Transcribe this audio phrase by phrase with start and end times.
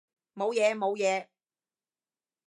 [0.33, 1.27] 冇嘢冇嘢